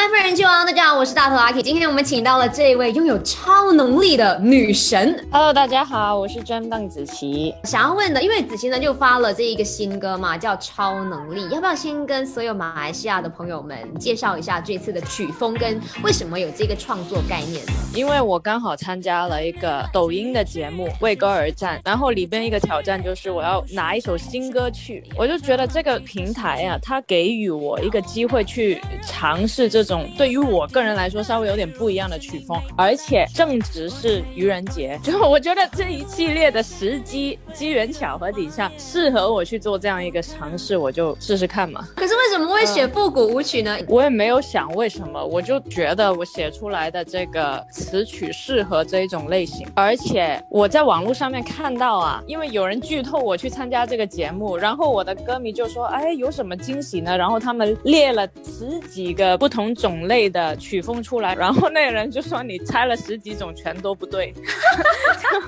[0.00, 1.62] 麦夫人王，大家好，我是大头阿 K。
[1.62, 5.28] 今天我们请到了这一位拥有超能力的女神。
[5.30, 7.54] Hello，大家好，我是真邓紫棋。
[7.64, 17.72] 想要问的，因为紫棋呢就发了这一个新歌嘛，叫《超能力》，要不要先跟所有马来西亚的朋友们介绍一下这次的曲风跟为什么有这个创作概念呢？
[17.94, 29.84] 因为我刚好参加了一个抖音的节目《为歌而战》，然后里边一个挑战就是我要拿一首新歌去，我就觉得这个平台啊，它给予我一个机会去尝试这。
[29.90, 41.84] 种对于我个人来说稍微有点不一样的曲风，而且正值是愚人节，就我觉得这一系列的时机机缘巧合底下，适合我去做这样一个尝试，我就试试看嘛。
[41.96, 43.76] 可是为什么会写复古舞曲呢？
[43.88, 57.16] 我也没有想为什么，我就觉得我写出来的这个词曲适合这一种类型，而且我在网络上面看到啊，因为有人剧透我去参加这个节目，然后我的歌迷就说，哎，有什么惊喜呢？
[57.16, 59.74] 然后他们列了十几个不同。
[59.80, 64.34] 种类的曲风出来， 然后那个人就说你猜了十几种全都不对。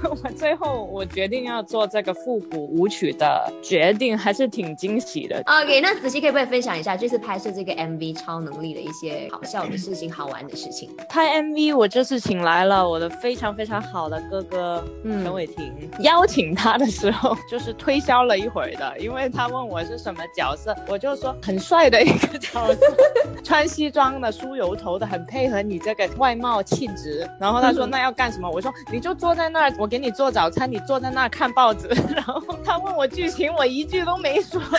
[0.08, 5.42] 我最后我决定要做这个复古舞曲的决定，还是挺惊喜的。
[5.46, 10.88] OK，那子熙可以不可以分享一下这次拍摄这个 MV 超能力的一些好笑的事情、好玩的事情？
[11.08, 22.96] 拍 MV 我这次请来了我的非常非常好的哥哥陈伟霆，邀请他的时候 就是推销了一会儿的，因为他问我是什么角色，我就说很帅的一个角色，
[23.42, 24.21] 穿西装。
[24.22, 28.48] 的梳油头的很配合你这个外貌气质，然后他说 那要干什么？
[28.48, 31.88] 我说你就坐在那儿，我给你做早餐，你坐在那儿看报纸。
[32.14, 34.62] 然后他问我剧情，我一句都没说。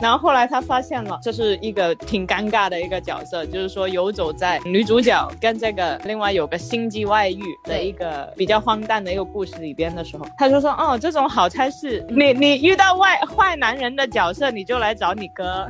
[0.00, 15.68] 然后后来他发现了，这是一个挺尴尬的一个角色，就是说游走在女主角跟这个另外有个心机外遇的一个比较荒诞的一个故事里边的时候，他就说哦，这种好差事，你你遇到外坏男人的角色，你就来找你哥。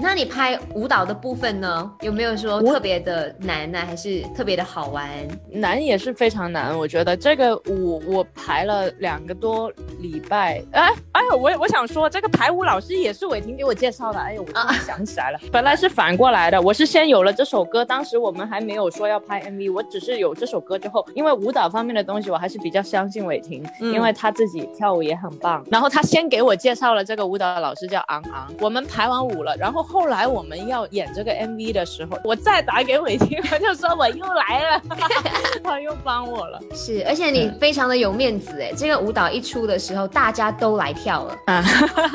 [0.00, 1.90] 那你拍舞蹈的部分呢？
[2.00, 5.08] 有没有说特别的难呢，还是特别的好玩？
[5.50, 10.60] 难也是非常难，我觉得这个舞我排了两个多礼拜。
[10.72, 14.18] 哎哎，我我想说，这个排舞老师也是伟霆给我介绍的。
[14.18, 25.64] 哎呦，我突然 想起来了，本来是反过来的，我是先有了这首歌，当时我们还没有说要拍 MV，我只是有这首歌之后，因为舞蹈方面的东西，我还是比较相信伟霆，因为他自己跳舞也很棒。
[25.70, 29.83] 然后他先给我介绍了这个舞蹈老师叫昂昂，我们排完舞了，然后。
[29.84, 34.82] 后来我们要演这个 MV 的时候，我再打给伟霆， 我就说我又来了，
[35.62, 36.60] 他又帮我了。
[36.74, 41.64] 是，而且你非常的有面子哎，这个舞蹈一出的时候，大家都来跳了啊，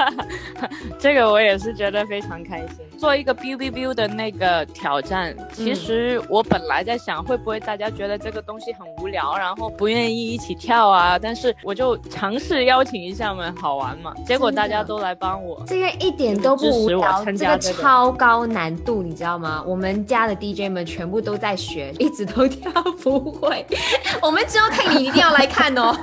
[0.99, 2.77] 这个我也是觉得非常开心。
[2.97, 17.57] 做一个 biu biu biu 的那个挑战，其实我本来在想会不会大家觉得这个东西很无聊，然后不愿意一起跳啊，但是我就尝试邀请一下们，好玩嘛，结果大家都来帮我，这个一点都不无聊，这个。
[17.79, 19.63] 超高难度，你知道吗？
[19.65, 22.69] 我们家的 DJ 们全部都在学，一直都跳
[23.01, 23.65] 不会。
[24.21, 25.95] 我们之后看你一定要来看哦。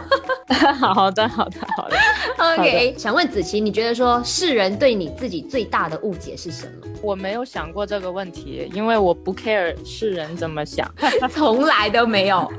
[0.95, 1.97] 好的，好的，好的。
[2.39, 6.89] OK，想问子琪，你觉得说世人对你自己最大的误解是什么？
[7.03, 10.91] 我没有想过这个问题，因为我不 care 世人怎么想，
[11.31, 12.51] 从来都没有。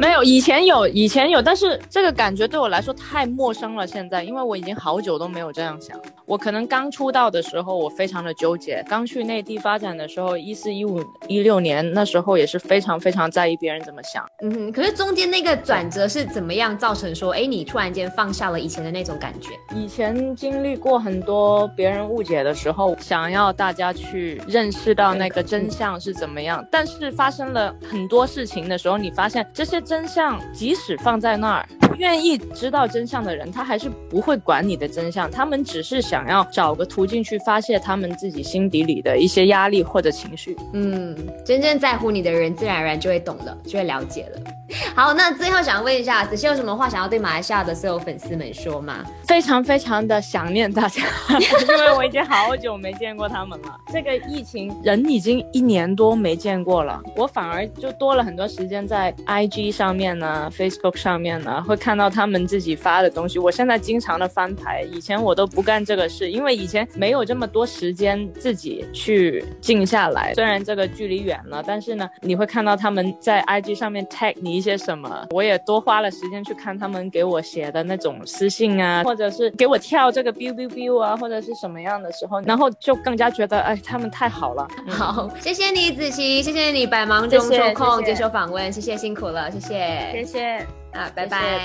[0.00, 3.86] 没有，以前有，以前有，但是这个感觉对我来说太陌生了。
[3.86, 5.94] 现在，因为我已经好久都没有这样想。
[6.24, 14.24] 我可能刚出道的时候，我非常的纠结；刚去内地发展的时候，一四一五一六年那时候也是非常非常在意别人怎么想。
[14.40, 19.50] 嗯哼，可是中间那个转折是怎么样造成说，哎，你突然间放下了以前的那种感觉？
[19.76, 29.78] 以前经历过很多别人误解的时候，想要大家去认识到那个真相是怎么样，但是发生了很多事情的时候，你发现这些。
[29.90, 31.68] 真相即使放在那儿，
[31.98, 35.30] 愿意知道真相的人，他还是不会管你的真相。
[35.30, 40.56] 他们只是想要找个途径去发泄他们自己心底里的一些压力或者情绪。
[40.72, 44.40] 嗯，真正在乎你的人，自然而然就会懂了，就会了解了。
[44.94, 49.04] 好，那最后想问一下，子欣有什么话想要对马来西亚的所有粉丝们说吗？
[49.26, 51.02] 非常非常的想念大家，
[51.38, 53.76] 因为我已经好久没见过他们了。
[53.92, 63.40] 这个疫情，人已经一年多没见过了，我反而就多了很多时间在 IG 上面呢，Facebook 上面呢，会看到他们自己发的东西。
[63.40, 70.32] 我现在经常的翻牌，以前我都不干这个事，因为以前没有这么多时间自己去静下来。
[70.34, 74.60] 虽然这个距离远了，但是呢，你会看到他们在 IG 上面 tag 你。
[74.60, 84.68] 一些什么，我也多花了时间去看他们给我写的那种私信啊，或者是给我跳这个 biu biu biu 啊，或者是什么样的时候，然后就更加觉得，哎，他们太好了。
[84.86, 91.58] 好，谢谢你子琪，谢谢你百忙中抽空接受访问，谢谢辛苦了，谢谢，谢谢啊，拜拜，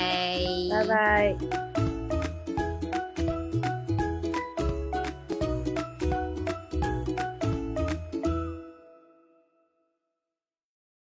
[0.70, 1.85] 拜拜。